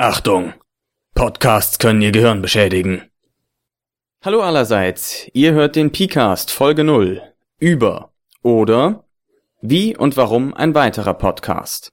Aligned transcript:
Achtung! 0.00 0.54
Podcasts 1.16 1.80
können 1.80 2.00
Ihr 2.02 2.12
Gehirn 2.12 2.40
beschädigen. 2.40 3.10
Hallo 4.24 4.42
allerseits, 4.42 5.26
ihr 5.32 5.54
hört 5.54 5.74
den 5.74 5.90
PCast 5.90 6.52
Folge 6.52 6.84
0 6.84 7.20
über 7.58 8.12
oder 8.44 9.08
wie 9.60 9.96
und 9.96 10.16
warum 10.16 10.54
ein 10.54 10.76
weiterer 10.76 11.14
Podcast. 11.14 11.90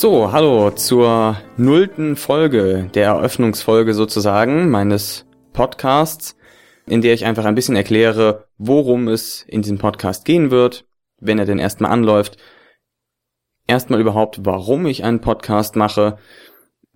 So, 0.00 0.32
hallo 0.32 0.70
zur 0.70 1.36
nullten 1.58 2.16
Folge, 2.16 2.88
der 2.94 3.04
Eröffnungsfolge 3.04 3.92
sozusagen 3.92 4.70
meines 4.70 5.26
Podcasts, 5.52 6.38
in 6.86 7.02
der 7.02 7.12
ich 7.12 7.26
einfach 7.26 7.44
ein 7.44 7.54
bisschen 7.54 7.76
erkläre, 7.76 8.46
worum 8.56 9.08
es 9.08 9.42
in 9.42 9.60
diesem 9.60 9.76
Podcast 9.76 10.24
gehen 10.24 10.50
wird, 10.50 10.86
wenn 11.18 11.38
er 11.38 11.44
denn 11.44 11.58
erstmal 11.58 11.90
anläuft. 11.90 12.38
Erstmal 13.66 14.00
überhaupt, 14.00 14.46
warum 14.46 14.86
ich 14.86 15.04
einen 15.04 15.20
Podcast 15.20 15.76
mache. 15.76 16.16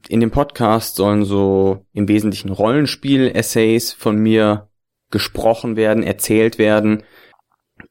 In 0.08 0.20
dem 0.20 0.30
Podcast 0.30 0.96
sollen 0.96 1.26
so 1.26 1.84
im 1.92 2.08
Wesentlichen 2.08 2.48
Rollenspiel-Essays 2.48 3.92
von 3.92 4.16
mir 4.16 4.70
gesprochen 5.10 5.76
werden, 5.76 6.02
erzählt 6.02 6.56
werden. 6.56 7.02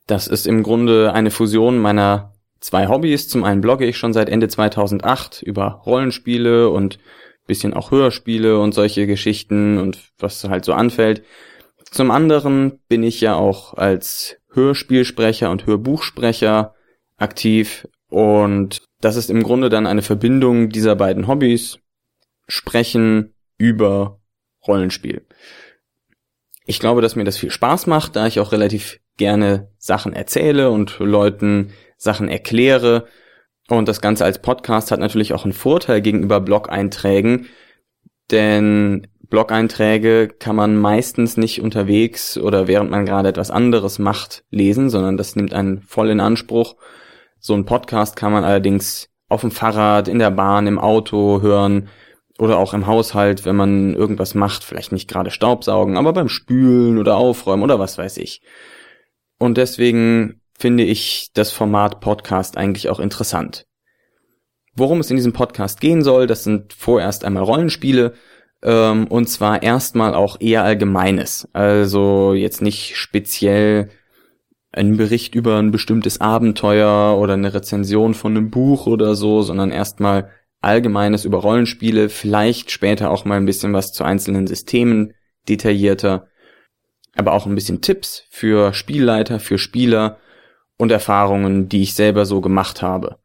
Das 0.08 0.26
ist 0.26 0.48
im 0.48 0.64
Grunde 0.64 1.14
eine 1.14 1.30
Fusion 1.30 1.78
meiner 1.78 2.33
zwei 2.64 2.88
Hobbys. 2.88 3.28
Zum 3.28 3.44
einen 3.44 3.62
blogge 3.62 3.86
ich 3.86 3.98
schon 3.98 4.14
seit 4.14 4.30
Ende 4.30 4.48
2008 4.48 5.44
über 5.44 5.82
Rollenspiele 5.86 6.70
und 6.70 6.98
bisschen 7.46 7.74
auch 7.74 7.92
Hörspiele 7.92 8.58
und 8.58 8.74
solche 8.74 9.06
Geschichten 9.06 9.78
und 9.78 10.00
was 10.18 10.44
halt 10.46 10.64
so 10.64 10.74
anfällt. 10.74 11.24
Zum 11.92 12.10
anderen 12.10 12.80
bin 12.88 13.04
ich 13.04 13.20
ja 13.20 13.36
auch 13.36 13.74
als 13.74 14.38
Hörspielsprecher 14.54 15.52
und 15.52 15.66
Hörbuchsprecher 15.66 16.74
aktiv 17.18 17.88
und 18.10 18.82
das 19.02 19.18
ist 19.18 19.30
im 19.30 19.44
Grunde 19.44 19.70
dann 19.70 19.86
eine 19.86 20.02
Verbindung 20.02 20.70
dieser 20.70 20.96
beiden 20.96 21.28
Hobbys. 21.28 21.80
Sprechen 22.48 23.34
über 23.58 24.22
Rollenspiel. 24.66 25.26
Ich 26.66 26.80
glaube, 26.80 27.02
dass 27.02 27.16
mir 27.16 27.26
das 27.26 27.38
viel 27.38 27.52
Spaß 27.52 27.88
macht, 27.88 28.16
da 28.16 28.26
ich 28.26 28.40
auch 28.40 28.54
relativ 28.54 29.00
gerne 29.18 29.70
Sachen 29.78 30.14
erzähle 30.14 30.70
und 30.72 31.00
Leuten 31.00 31.74
Sachen 32.04 32.30
erkläre. 32.30 33.08
Und 33.70 33.88
das 33.88 34.02
Ganze 34.02 34.26
als 34.26 34.42
Podcast 34.42 34.92
hat 34.92 35.00
natürlich 35.00 35.34
auch 35.34 35.46
einen 35.46 35.54
Vorteil 35.54 36.02
gegenüber 36.02 36.42
Blog-Einträgen, 36.42 37.48
denn 38.30 39.08
Blog-Einträge 39.30 40.28
kann 40.28 40.56
man 40.56 40.78
meistens 40.78 41.38
nicht 41.38 41.62
unterwegs 41.62 42.38
oder 42.38 42.68
während 42.68 42.92
man 42.92 43.06
gerade 43.06 43.30
etwas 43.30 43.50
anderes 43.50 43.98
macht 43.98 44.44
lesen, 44.52 44.90
sondern 44.90 45.18
das 45.18 45.36
nimmt 45.36 45.54
einen 45.54 45.82
voll 45.82 46.10
in 46.10 46.20
Anspruch. 46.20 46.76
So 47.40 47.56
ein 47.56 47.66
Podcast 47.66 48.16
kann 48.16 48.32
man 48.32 48.44
allerdings 48.44 49.10
auf 49.30 49.42
dem 49.42 49.52
Fahrrad, 49.52 50.08
in 50.08 50.20
der 50.20 50.30
Bahn, 50.30 50.68
im 50.68 50.78
Auto 50.78 51.42
hören 51.42 51.90
oder 52.38 52.58
auch 52.58 52.74
im 52.74 52.86
Haushalt, 52.86 53.46
wenn 53.46 53.56
man 53.56 53.96
irgendwas 53.96 54.36
macht, 54.36 54.64
vielleicht 54.64 54.92
nicht 54.92 55.10
gerade 55.10 55.32
Staubsaugen, 55.32 55.98
aber 55.98 56.14
beim 56.14 56.30
Spülen 56.30 56.98
oder 57.00 57.16
Aufräumen 57.16 57.64
oder 57.64 57.80
was 57.80 57.98
weiß 57.98 58.18
ich. 58.18 58.42
Und 59.40 59.58
deswegen 59.58 60.43
finde 60.58 60.84
ich 60.84 61.32
das 61.34 61.52
Format 61.52 62.00
Podcast 62.00 62.58
eigentlich 62.58 62.90
auch 62.90 63.00
interessant. 63.00 63.66
Worum 64.76 65.00
es 65.00 65.10
in 65.10 65.18
diesem 65.18 65.34
Podcast 65.34 65.82
gehen 65.82 66.02
soll, 66.02 66.28
das 66.28 66.44
sind 66.44 66.74
vorerst 66.74 67.26
einmal 67.26 67.44
Rollenspiele 67.44 68.14
ähm, 68.64 69.08
und 69.08 69.28
zwar 69.28 69.62
erstmal 69.62 70.16
auch 70.16 70.40
eher 70.40 70.64
allgemeines. 70.64 71.48
Also 71.54 72.34
jetzt 72.34 72.62
nicht 72.62 72.96
speziell 72.98 73.90
ein 74.72 74.98
Bericht 74.98 75.36
über 75.36 75.60
ein 75.60 75.72
bestimmtes 75.72 76.20
Abenteuer 76.20 77.18
oder 77.20 77.34
eine 77.34 77.54
Rezension 77.54 78.16
von 78.16 78.36
einem 78.36 78.50
Buch 78.50 78.88
oder 78.88 79.16
so, 79.16 79.44
sondern 79.44 79.70
erstmal 79.72 80.32
allgemeines 80.62 81.26
über 81.26 81.40
Rollenspiele, 81.40 82.10
vielleicht 82.10 82.72
später 82.72 83.12
auch 83.12 83.26
mal 83.26 83.38
ein 83.38 83.46
bisschen 83.46 83.74
was 83.74 83.92
zu 83.92 84.04
einzelnen 84.04 84.48
Systemen 84.48 85.14
detaillierter, 85.48 86.28
aber 87.16 87.34
auch 87.34 87.46
ein 87.46 87.54
bisschen 87.54 87.82
Tipps 87.82 88.24
für 88.32 88.74
Spielleiter, 88.74 89.40
für 89.40 89.60
Spieler 89.60 90.18
und 90.78 90.92
Erfahrungen, 90.92 91.70
die 91.70 91.82
ich 91.82 91.94
selber 91.94 92.26
so 92.26 92.42
gemacht 92.42 92.82
habe. 92.82 93.20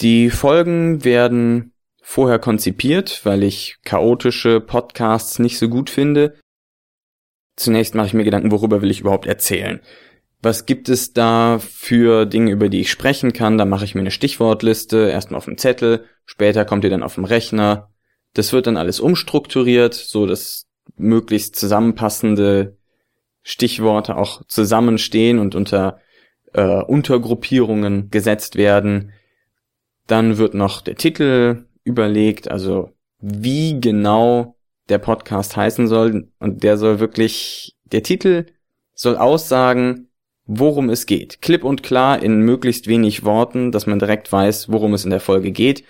Die 0.00 0.30
Folgen 0.30 1.04
werden 1.04 1.72
vorher 2.02 2.38
konzipiert, 2.38 3.24
weil 3.24 3.42
ich 3.42 3.78
chaotische 3.84 4.60
Podcasts 4.60 5.38
nicht 5.38 5.58
so 5.58 5.68
gut 5.68 5.90
finde. 5.90 6.34
Zunächst 7.56 7.94
mache 7.94 8.08
ich 8.08 8.14
mir 8.14 8.24
Gedanken, 8.24 8.50
worüber 8.50 8.82
will 8.82 8.90
ich 8.90 9.00
überhaupt 9.00 9.26
erzählen. 9.26 9.80
Was 10.42 10.66
gibt 10.66 10.90
es 10.90 11.14
da 11.14 11.58
für 11.58 12.26
Dinge, 12.26 12.50
über 12.50 12.68
die 12.68 12.80
ich 12.80 12.90
sprechen 12.90 13.32
kann? 13.32 13.56
Da 13.56 13.64
mache 13.64 13.84
ich 13.84 13.94
mir 13.94 14.02
eine 14.02 14.10
Stichwortliste, 14.10 15.08
erstmal 15.08 15.38
auf 15.38 15.46
dem 15.46 15.56
Zettel, 15.56 16.04
später 16.26 16.64
kommt 16.66 16.84
ihr 16.84 16.90
dann 16.90 17.02
auf 17.02 17.14
dem 17.14 17.24
Rechner. 17.24 17.90
Das 18.34 18.52
wird 18.52 18.66
dann 18.66 18.76
alles 18.76 19.00
umstrukturiert, 19.00 19.94
so 19.94 20.26
dass 20.26 20.66
möglichst 20.96 21.56
zusammenpassende 21.56 22.76
Stichworte 23.44 24.16
auch 24.16 24.42
zusammenstehen 24.48 25.38
und 25.38 25.54
unter 25.54 26.00
äh, 26.54 26.82
Untergruppierungen 26.82 28.10
gesetzt 28.10 28.56
werden. 28.56 29.12
Dann 30.06 30.38
wird 30.38 30.54
noch 30.54 30.80
der 30.80 30.96
Titel 30.96 31.66
überlegt, 31.84 32.50
also 32.50 32.90
wie 33.20 33.78
genau 33.80 34.56
der 34.88 34.98
Podcast 34.98 35.56
heißen 35.56 35.86
soll. 35.86 36.28
Und 36.38 36.64
der 36.64 36.78
soll 36.78 37.00
wirklich, 37.00 37.76
der 37.84 38.02
Titel 38.02 38.46
soll 38.94 39.16
aussagen, 39.16 40.08
worum 40.46 40.88
es 40.88 41.06
geht. 41.06 41.42
Klipp 41.42 41.64
und 41.64 41.82
klar 41.82 42.22
in 42.22 42.40
möglichst 42.40 42.86
wenig 42.86 43.24
Worten, 43.24 43.72
dass 43.72 43.86
man 43.86 43.98
direkt 43.98 44.32
weiß, 44.32 44.70
worum 44.70 44.94
es 44.94 45.04
in 45.04 45.10
der 45.10 45.20
Folge 45.20 45.52
geht. 45.52 45.84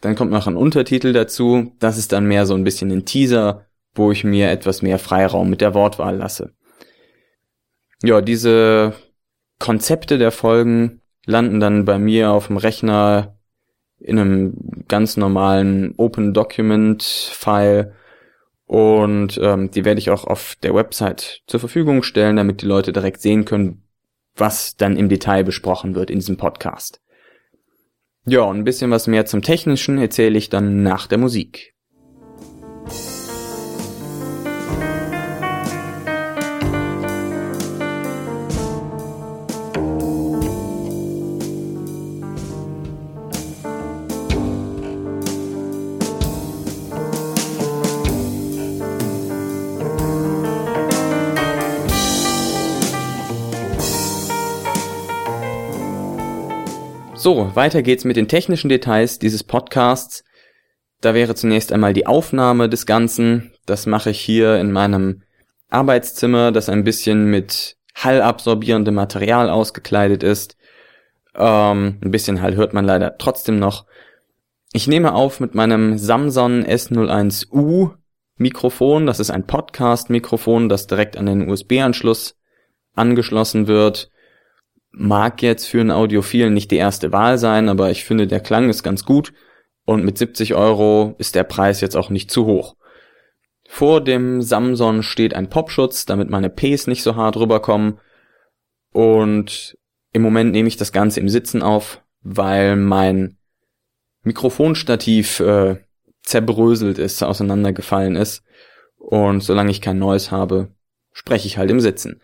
Dann 0.00 0.14
kommt 0.14 0.30
noch 0.30 0.46
ein 0.46 0.56
Untertitel 0.56 1.12
dazu. 1.12 1.72
Das 1.78 1.98
ist 1.98 2.12
dann 2.12 2.26
mehr 2.26 2.46
so 2.46 2.54
ein 2.54 2.64
bisschen 2.64 2.90
ein 2.90 3.04
Teaser, 3.04 3.66
wo 3.94 4.12
ich 4.12 4.24
mir 4.24 4.50
etwas 4.50 4.82
mehr 4.82 4.98
Freiraum 4.98 5.50
mit 5.50 5.60
der 5.60 5.74
Wortwahl 5.74 6.16
lasse. 6.16 6.54
Ja, 8.02 8.20
diese 8.20 8.94
Konzepte 9.58 10.18
der 10.18 10.30
Folgen 10.30 11.02
landen 11.26 11.60
dann 11.60 11.84
bei 11.84 11.98
mir 11.98 12.30
auf 12.30 12.46
dem 12.46 12.56
Rechner 12.56 13.36
in 13.98 14.18
einem 14.18 14.84
ganz 14.86 15.16
normalen 15.16 15.94
Open 15.96 16.32
Document 16.32 17.02
File 17.02 17.94
und 18.66 19.38
ähm, 19.42 19.70
die 19.70 19.84
werde 19.84 19.98
ich 19.98 20.10
auch 20.10 20.24
auf 20.24 20.56
der 20.62 20.74
Website 20.74 21.42
zur 21.46 21.58
Verfügung 21.58 22.02
stellen, 22.02 22.36
damit 22.36 22.62
die 22.62 22.66
Leute 22.66 22.92
direkt 22.92 23.20
sehen 23.20 23.44
können, 23.44 23.82
was 24.36 24.76
dann 24.76 24.96
im 24.96 25.08
Detail 25.08 25.42
besprochen 25.42 25.94
wird 25.94 26.10
in 26.10 26.18
diesem 26.18 26.36
Podcast. 26.36 27.00
Ja, 28.26 28.42
und 28.42 28.58
ein 28.58 28.64
bisschen 28.64 28.90
was 28.90 29.06
mehr 29.06 29.24
zum 29.24 29.40
Technischen 29.40 29.98
erzähle 29.98 30.36
ich 30.36 30.50
dann 30.50 30.82
nach 30.82 31.06
der 31.06 31.16
Musik. 31.16 31.74
So, 57.28 57.54
weiter 57.54 57.82
geht's 57.82 58.06
mit 58.06 58.16
den 58.16 58.26
technischen 58.26 58.70
Details 58.70 59.18
dieses 59.18 59.44
Podcasts. 59.44 60.24
Da 61.02 61.12
wäre 61.12 61.34
zunächst 61.34 61.74
einmal 61.74 61.92
die 61.92 62.06
Aufnahme 62.06 62.70
des 62.70 62.86
Ganzen. 62.86 63.52
Das 63.66 63.84
mache 63.84 64.08
ich 64.08 64.18
hier 64.18 64.58
in 64.58 64.72
meinem 64.72 65.24
Arbeitszimmer, 65.68 66.52
das 66.52 66.70
ein 66.70 66.84
bisschen 66.84 67.26
mit 67.26 67.76
hallabsorbierendem 67.96 68.94
Material 68.94 69.50
ausgekleidet 69.50 70.22
ist. 70.22 70.56
Ähm, 71.34 71.98
ein 72.02 72.10
bisschen 72.10 72.40
Hall 72.40 72.56
hört 72.56 72.72
man 72.72 72.86
leider 72.86 73.18
trotzdem 73.18 73.58
noch. 73.58 73.84
Ich 74.72 74.88
nehme 74.88 75.12
auf 75.12 75.38
mit 75.38 75.54
meinem 75.54 75.98
Samsung 75.98 76.64
S01U 76.64 77.90
Mikrofon. 78.36 79.04
Das 79.04 79.20
ist 79.20 79.30
ein 79.30 79.46
Podcast-Mikrofon, 79.46 80.70
das 80.70 80.86
direkt 80.86 81.18
an 81.18 81.26
den 81.26 81.50
USB-Anschluss 81.50 82.38
angeschlossen 82.94 83.66
wird 83.66 84.08
mag 84.90 85.42
jetzt 85.42 85.66
für 85.66 85.80
einen 85.80 85.90
Audiophilen 85.90 86.54
nicht 86.54 86.70
die 86.70 86.76
erste 86.76 87.12
Wahl 87.12 87.38
sein, 87.38 87.68
aber 87.68 87.90
ich 87.90 88.04
finde, 88.04 88.26
der 88.26 88.40
Klang 88.40 88.68
ist 88.68 88.82
ganz 88.82 89.04
gut 89.04 89.32
und 89.84 90.04
mit 90.04 90.18
70 90.18 90.54
Euro 90.54 91.14
ist 91.18 91.34
der 91.34 91.44
Preis 91.44 91.80
jetzt 91.80 91.96
auch 91.96 92.10
nicht 92.10 92.30
zu 92.30 92.46
hoch. 92.46 92.76
Vor 93.68 94.02
dem 94.02 94.40
Samson 94.40 95.02
steht 95.02 95.34
ein 95.34 95.50
Popschutz, 95.50 96.06
damit 96.06 96.30
meine 96.30 96.48
Ps 96.48 96.86
nicht 96.86 97.02
so 97.02 97.16
hart 97.16 97.36
rüberkommen. 97.36 98.00
Und 98.92 99.76
im 100.12 100.22
Moment 100.22 100.52
nehme 100.52 100.68
ich 100.68 100.78
das 100.78 100.90
Ganze 100.90 101.20
im 101.20 101.28
Sitzen 101.28 101.62
auf, 101.62 102.02
weil 102.22 102.76
mein 102.76 103.36
Mikrofonstativ 104.22 105.40
äh, 105.40 105.76
zerbröselt 106.22 106.98
ist, 106.98 107.22
auseinandergefallen 107.22 108.16
ist. 108.16 108.42
Und 108.96 109.42
solange 109.42 109.70
ich 109.70 109.82
kein 109.82 109.98
neues 109.98 110.30
habe, 110.30 110.68
spreche 111.12 111.46
ich 111.46 111.58
halt 111.58 111.70
im 111.70 111.80
Sitzen. 111.80 112.20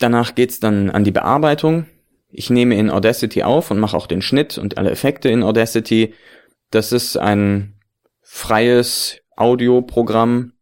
Danach 0.00 0.34
geht's 0.34 0.58
dann 0.58 0.90
an 0.90 1.04
die 1.04 1.12
Bearbeitung. 1.12 1.86
Ich 2.30 2.50
nehme 2.50 2.76
in 2.76 2.90
Audacity 2.90 3.42
auf 3.42 3.70
und 3.70 3.78
mache 3.78 3.96
auch 3.96 4.06
den 4.06 4.22
Schnitt 4.22 4.58
und 4.58 4.78
alle 4.78 4.90
Effekte 4.90 5.28
in 5.28 5.42
Audacity. 5.42 6.14
Das 6.70 6.90
ist 6.90 7.16
ein 7.16 7.74
freies 8.22 9.18
Audioprogramm 9.36 10.52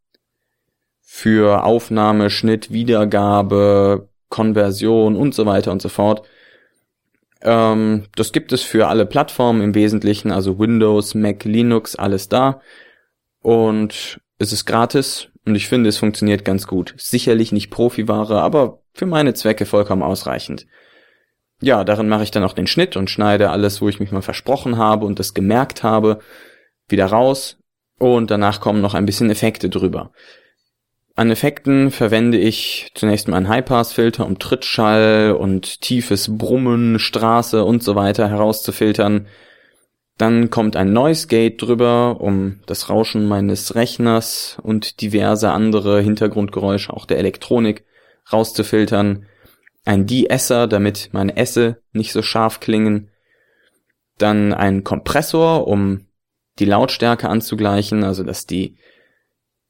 für 1.01 1.65
Aufnahme, 1.65 2.31
Schnitt, 2.31 2.73
Wiedergabe, 2.73 4.09
Konversion 4.29 5.17
und 5.17 5.35
so 5.35 5.47
weiter 5.47 5.73
und 5.73 5.83
so 5.83 5.89
fort. 5.89 6.27
Ähm, 7.43 8.05
das 8.17 8.33
gibt 8.33 8.53
es 8.53 8.63
für 8.63 8.89
alle 8.89 9.07
Plattformen 9.07 9.63
im 9.63 9.75
Wesentlichen, 9.75 10.33
also 10.33 10.59
Windows, 10.59 11.15
Mac, 11.15 11.45
Linux, 11.45 11.95
alles 11.97 12.29
da. 12.29 12.61
Und 13.41 14.21
es 14.39 14.53
ist 14.53 14.65
gratis 14.65 15.29
und 15.45 15.55
ich 15.55 15.69
finde, 15.69 15.89
es 15.89 15.99
funktioniert 15.99 16.45
ganz 16.45 16.67
gut. 16.67 16.95
Sicherlich 16.97 17.53
nicht 17.53 17.71
Profiware, 17.71 18.43
aber 18.43 18.83
für 18.99 19.07
meine 19.07 19.33
Zwecke 19.33 19.65
vollkommen 19.65 20.03
ausreichend. 20.03 20.67
Ja, 21.61 21.85
darin 21.85 22.09
mache 22.09 22.25
ich 22.25 22.31
dann 22.31 22.45
auch 22.45 22.53
den 22.53 22.67
Schnitt 22.67 22.97
und 22.97 23.11
schneide 23.11 23.51
alles, 23.51 23.81
wo 23.81 23.89
ich 23.89 24.01
mich 24.01 24.11
mal 24.11 24.23
versprochen 24.23 24.77
habe 24.77 25.07
und 25.07 25.19
das 25.19 25.35
gemerkt 25.35 25.83
habe, 25.83 26.19
wieder 26.89 27.07
raus 27.07 27.59
und 27.99 28.31
danach 28.31 28.61
kommen 28.61 28.81
noch 28.81 28.95
ein 28.95 29.07
bisschen 29.07 29.31
Effekte 29.31 29.69
drüber. 29.69 30.13
An 31.15 31.31
Effekten 31.31 31.91
verwende 31.91 32.39
ich 32.39 32.91
zunächst 32.95 33.27
mal 33.29 33.37
einen 33.37 33.49
Highpass-Filter, 33.49 34.25
um 34.25 34.39
Trittschall 34.39 35.37
und 35.39 35.81
tiefes 35.81 36.39
Brummen, 36.39 36.99
Straße 36.99 37.65
und 37.65 37.83
so 37.83 37.97
weiter 37.97 38.29
herauszufiltern. 38.29 39.27
Dann 40.17 40.51
kommt 40.51 40.77
ein 40.77 40.93
Noise 40.93 41.27
Gate 41.27 41.61
drüber, 41.61 42.21
um 42.21 42.61
das 42.67 42.89
Rauschen 42.89 43.27
meines 43.27 43.75
Rechners 43.75 44.59
und 44.63 45.01
diverse 45.01 45.51
andere 45.51 46.01
Hintergrundgeräusche, 46.01 46.93
auch 46.93 47.05
der 47.05 47.19
Elektronik, 47.19 47.85
rauszufiltern. 48.33 49.27
Ein 49.85 50.07
De-Esser, 50.07 50.67
damit 50.67 51.11
meine 51.13 51.37
Esse 51.37 51.83
nicht 51.93 52.13
so 52.13 52.23
scharf 52.23 52.61
klingen. 52.61 53.11
Dann 54.19 54.53
ein 54.53 54.85
Kompressor, 54.85 55.67
um 55.67 56.07
die 56.59 56.65
Lautstärke 56.65 57.29
anzugleichen, 57.29 58.05
also 58.05 58.25
dass 58.25 58.47
die 58.47 58.77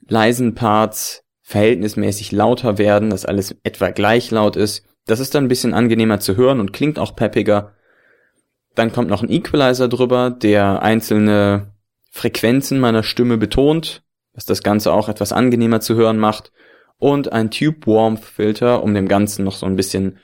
leisen 0.09 0.55
Parts 0.55 1.25
verhältnismäßig 1.43 2.33
lauter 2.33 2.79
werden, 2.79 3.11
dass 3.11 3.27
alles 3.27 3.57
etwa 3.63 3.91
gleich 3.91 4.31
laut 4.31 4.57
ist. 4.57 4.85
Das 5.07 5.21
ist 5.21 5.35
dann 5.35 5.45
ein 5.45 5.49
bisschen 5.49 5.75
angenehmer 5.75 6.21
zu 6.21 6.37
hören 6.37 6.61
und 6.61 6.73
klingt 6.73 6.99
auch 6.99 7.17
peppiger. 7.17 7.75
Dann 8.75 8.93
kommt 8.93 9.09
noch 9.09 9.23
ein 9.23 9.31
Equalizer 9.31 9.89
drüber, 9.89 10.31
der 10.31 10.83
einzelne 10.83 11.73
Frequenzen 12.11 12.81
meiner 12.81 13.03
Stimme 13.03 13.39
betont, 13.39 14.03
was 14.35 14.45
das 14.45 14.63
Ganze 14.63 14.93
auch 14.93 15.09
etwas 15.09 15.33
angenehmer 15.33 15.81
zu 15.81 15.95
hören 15.95 16.19
macht. 16.19 16.53
Und 16.99 17.33
ein 17.33 17.51
Tube 17.51 17.87
Warmth 17.87 18.25
Filter, 18.25 18.83
um 18.83 18.93
dem 18.95 19.09
Ganzen 19.09 19.45
noch 19.45 19.55
so 19.55 19.67
ein 19.67 19.77
bisschen 19.77 20.19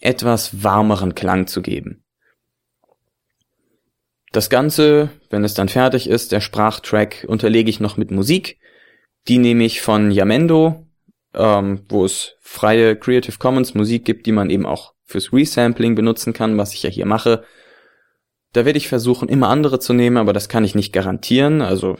etwas 0.00 0.62
warmeren 0.62 1.14
Klang 1.14 1.46
zu 1.46 1.62
geben. 1.62 2.02
Das 4.32 4.48
Ganze, 4.48 5.10
wenn 5.28 5.44
es 5.44 5.54
dann 5.54 5.68
fertig 5.68 6.08
ist, 6.08 6.32
der 6.32 6.40
Sprachtrack, 6.40 7.26
unterlege 7.28 7.68
ich 7.68 7.80
noch 7.80 7.98
mit 7.98 8.10
Musik, 8.10 8.58
die 9.28 9.38
nehme 9.38 9.64
ich 9.64 9.82
von 9.82 10.10
Yamendo, 10.10 10.86
ähm, 11.34 11.82
wo 11.88 12.04
es 12.04 12.36
freie 12.40 12.96
Creative 12.96 13.36
Commons 13.38 13.74
Musik 13.74 14.04
gibt, 14.04 14.26
die 14.26 14.32
man 14.32 14.50
eben 14.50 14.66
auch 14.66 14.94
fürs 15.04 15.32
Resampling 15.32 15.94
benutzen 15.94 16.32
kann, 16.32 16.56
was 16.56 16.72
ich 16.72 16.82
ja 16.82 16.90
hier 16.90 17.06
mache. 17.06 17.44
Da 18.52 18.64
werde 18.64 18.78
ich 18.78 18.88
versuchen, 18.88 19.28
immer 19.28 19.48
andere 19.48 19.78
zu 19.78 19.92
nehmen, 19.92 20.16
aber 20.16 20.32
das 20.32 20.48
kann 20.48 20.64
ich 20.64 20.74
nicht 20.74 20.92
garantieren. 20.92 21.60
Also, 21.60 21.98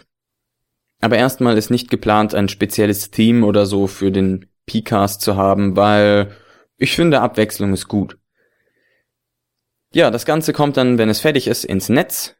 aber 1.03 1.19
erstmal 1.19 1.59
ist 1.59 1.69
nicht 1.69 1.91
geplant, 1.91 2.33
ein 2.33 2.49
spezielles 2.49 3.11
Theme 3.11 3.45
oder 3.45 3.67
so 3.67 3.89
für 3.89 4.13
den 4.13 4.47
PCast 4.67 5.21
zu 5.21 5.37
haben, 5.37 5.77
weil 5.77 6.31
ich 6.77 6.95
finde, 6.95 7.21
Abwechslung 7.21 7.73
ist 7.73 7.89
gut. 7.89 8.19
Ja, 9.93 10.13
das 10.13 10.25
Ganze 10.25 10.53
kommt 10.53 10.77
dann, 10.77 10.99
wenn 10.99 11.09
es 11.09 11.21
fertig 11.21 11.49
ist, 11.49 11.65
ins 11.65 11.89
Netz, 11.89 12.37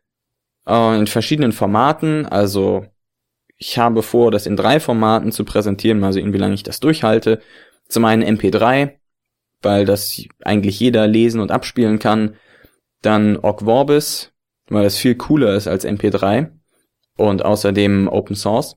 äh, 0.67 0.97
in 0.97 1.09
verschiedenen 1.09 1.51
Formaten, 1.51 2.25
also 2.25 2.87
ich 3.59 3.79
habe 3.79 4.03
vor, 4.03 4.31
das 4.31 4.47
in 4.47 4.57
drei 4.57 4.79
Formaten 4.79 5.33
zu 5.33 5.45
präsentieren, 5.45 5.99
mal 5.99 6.13
sehen, 6.13 6.33
wie 6.33 6.39
lange 6.39 6.55
ich 6.55 6.63
das 6.63 6.79
durchhalte. 6.79 7.43
Zum 7.89 8.05
einen 8.05 8.39
MP3, 8.39 8.93
weil 9.61 9.85
das 9.85 10.23
eigentlich 10.45 10.79
jeder 10.79 11.09
lesen 11.09 11.41
und 11.41 11.51
abspielen 11.51 11.99
kann. 11.99 12.37
Dann 13.03 13.37
Ogg 13.39 13.65
Vorbis, 13.65 14.33
weil 14.69 14.85
das 14.85 14.99
viel 14.99 15.17
cooler 15.17 15.55
ist 15.55 15.67
als 15.67 15.85
MP3 15.85 16.51
und 17.29 17.45
außerdem 17.45 18.09
Open 18.09 18.37
Source. 18.37 18.77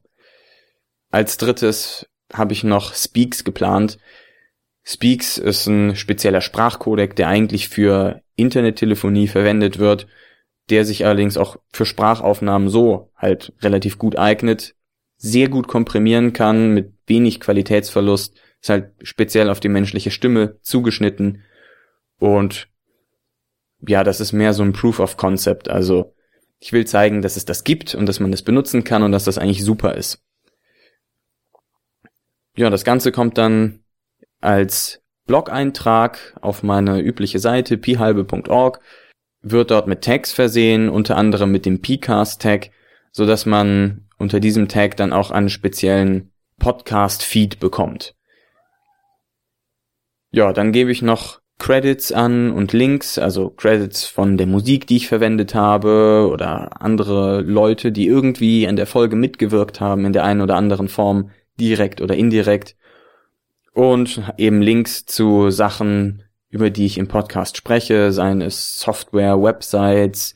Als 1.12 1.38
drittes 1.38 2.08
habe 2.34 2.54
ich 2.54 2.64
noch 2.64 2.94
Speaks 2.94 3.44
geplant. 3.44 3.98
Speaks 4.84 5.38
ist 5.38 5.68
ein 5.68 5.96
spezieller 5.96 6.42
Sprachcodec, 6.42 7.16
der 7.16 7.28
eigentlich 7.28 7.70
für 7.70 8.22
Internettelefonie 8.36 9.28
verwendet 9.28 9.80
wird, 9.80 10.08
der 10.70 10.86
sich 10.86 11.06
allerdings 11.06 11.38
auch 11.38 11.58
für 11.72 11.86
Sprachaufnahmen 11.86 12.70
so 12.70 13.12
halt 13.16 13.54
relativ 13.62 13.98
gut 13.98 14.18
eignet, 14.18 14.76
sehr 15.18 15.50
gut 15.50 15.68
komprimieren 15.68 16.34
kann 16.34 16.74
mit 16.74 16.94
wenig 17.08 17.40
Qualitätsverlust, 17.40 18.36
ist 18.62 18.70
halt 18.70 18.92
speziell 19.02 19.50
auf 19.50 19.60
die 19.60 19.70
menschliche 19.70 20.12
Stimme 20.12 20.60
zugeschnitten 20.62 21.44
und 22.20 22.68
ja, 23.88 24.04
das 24.04 24.20
ist 24.20 24.34
mehr 24.34 24.54
so 24.54 24.64
ein 24.64 24.74
Proof 24.74 25.00
of 25.00 25.18
Concept, 25.18 25.70
also 25.70 26.15
ich 26.60 26.74
will 26.74 26.86
zeigen, 26.86 27.22
dass 27.22 27.38
es 27.38 27.46
das 27.46 27.64
gibt 27.64 27.96
und 27.96 28.06
dass 28.06 28.20
man 28.20 28.32
das 28.32 28.42
benutzen 28.42 28.84
kann 28.84 29.04
und 29.04 29.12
dass 29.12 29.26
das 29.26 29.38
eigentlich 29.38 29.64
super 29.64 29.96
ist. 29.96 30.22
Ja, 32.56 32.70
das 32.70 32.84
Ganze 32.84 33.12
kommt 33.12 33.38
dann 33.38 33.84
als 34.40 35.02
Blog-Eintrag 35.26 36.38
auf 36.42 36.64
meine 36.64 37.00
übliche 37.02 37.40
Seite 37.40 37.78
pihalbe.org, 37.78 38.80
wird 39.42 39.72
dort 39.72 39.88
mit 39.88 40.04
Tags 40.04 40.32
versehen, 40.32 40.90
unter 40.90 41.18
anderem 41.18 41.52
mit 41.52 41.66
dem 41.66 41.82
Pcast-Tag, 41.82 42.72
so 43.12 43.26
dass 43.26 43.46
man 43.46 44.08
unter 44.18 44.40
diesem 44.40 44.68
Tag 44.68 44.98
dann 44.98 45.14
auch 45.14 45.32
einen 45.32 45.50
speziellen 45.50 46.32
Podcast-Feed 46.60 47.60
bekommt. 47.60 48.16
Ja, 50.32 50.54
dann 50.54 50.72
gebe 50.72 50.92
ich 50.92 51.02
noch 51.02 51.42
Credits 51.58 52.12
an 52.12 52.52
und 52.52 52.74
Links, 52.74 53.18
also 53.18 53.50
Credits 53.50 54.06
von 54.06 54.38
der 54.38 54.48
Musik, 54.48 54.88
die 54.88 54.98
ich 54.98 55.08
verwendet 55.08 55.56
habe 55.56 56.30
oder 56.32 56.82
andere 56.82 57.42
Leute, 57.42 57.92
die 57.92 58.08
irgendwie 58.08 58.68
an 58.68 58.76
der 58.76 58.88
Folge 58.88 59.16
mitgewirkt 59.16 59.80
haben 59.80 60.06
in 60.06 60.14
der 60.14 60.26
einen 60.26 60.42
oder 60.42 60.56
anderen 60.58 60.90
Form, 60.90 61.32
direkt 61.60 62.02
oder 62.02 62.16
indirekt. 62.16 62.76
Und 63.74 64.22
eben 64.38 64.62
Links 64.62 65.06
zu 65.06 65.50
Sachen, 65.50 66.24
über 66.50 66.70
die 66.70 66.86
ich 66.86 66.98
im 66.98 67.08
Podcast 67.08 67.58
spreche, 67.58 68.12
seien 68.12 68.42
es 68.42 68.80
Software, 68.80 69.42
Websites, 69.42 70.36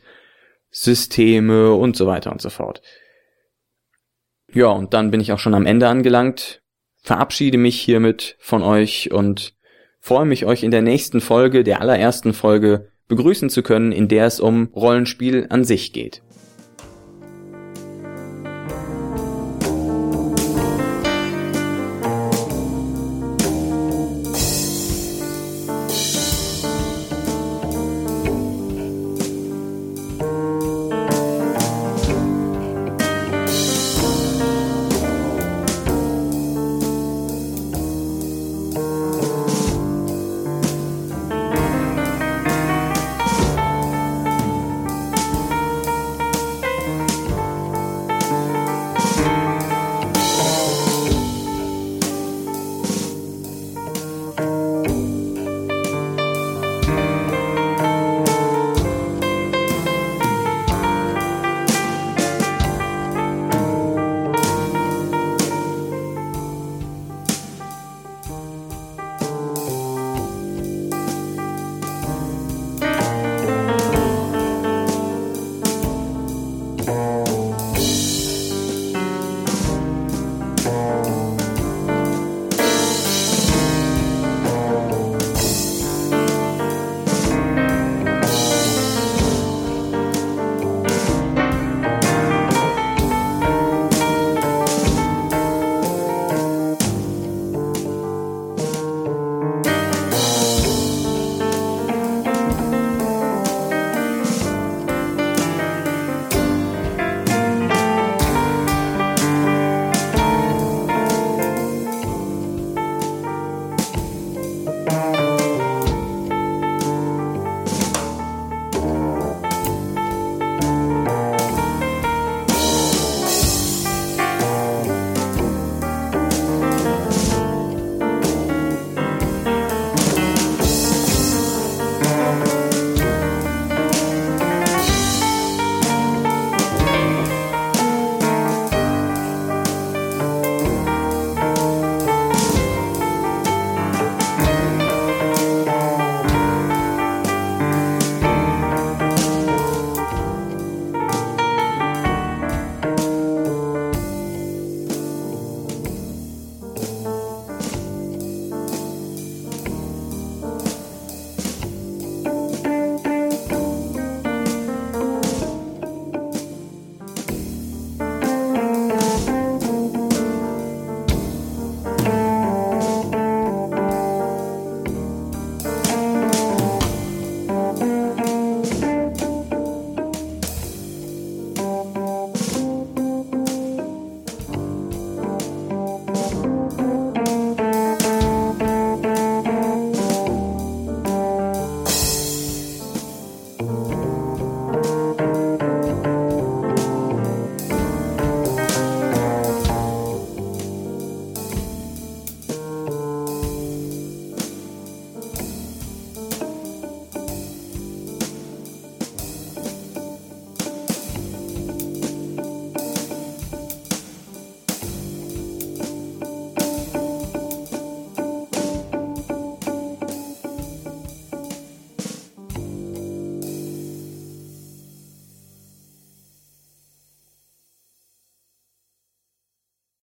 Systeme 0.71 1.73
und 1.73 1.95
so 1.95 2.07
weiter 2.07 2.31
und 2.31 2.41
so 2.41 2.49
fort. 2.49 2.81
Ja, 4.51 4.67
und 4.67 4.93
dann 4.93 5.11
bin 5.11 5.21
ich 5.21 5.31
auch 5.31 5.39
schon 5.39 5.53
am 5.53 5.65
Ende 5.65 5.87
angelangt, 5.87 6.61
verabschiede 7.01 7.57
mich 7.57 7.79
hiermit 7.79 8.35
von 8.39 8.63
euch 8.63 9.11
und 9.11 9.55
freue 9.99 10.25
mich, 10.25 10.45
euch 10.45 10.63
in 10.63 10.71
der 10.71 10.81
nächsten 10.81 11.21
Folge, 11.21 11.63
der 11.63 11.81
allerersten 11.81 12.33
Folge, 12.33 12.91
begrüßen 13.07 13.49
zu 13.49 13.63
können, 13.63 13.91
in 13.91 14.07
der 14.07 14.25
es 14.25 14.39
um 14.39 14.69
Rollenspiel 14.75 15.47
an 15.49 15.63
sich 15.63 15.93
geht. 15.93 16.21